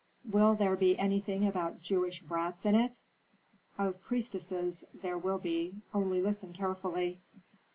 [0.27, 2.97] "Will there be anything about Jewish brats in it?"
[3.77, 7.19] "Of priestesses there will be; only listen carefully.